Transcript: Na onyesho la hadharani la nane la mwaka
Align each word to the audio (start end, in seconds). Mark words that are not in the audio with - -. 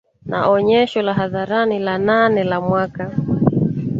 Na 0.25 0.47
onyesho 0.49 1.01
la 1.01 1.13
hadharani 1.13 1.79
la 1.79 1.97
nane 1.97 2.43
la 2.43 2.61
mwaka 2.61 3.11